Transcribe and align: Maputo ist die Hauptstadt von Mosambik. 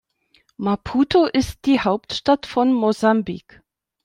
Maputo 0.57 1.27
ist 1.27 1.65
die 1.67 1.79
Hauptstadt 1.79 2.47
von 2.47 2.73
Mosambik. 2.73 3.61